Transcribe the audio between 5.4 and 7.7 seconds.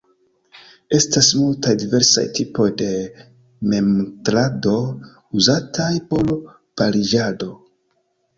uzataj por pariĝado.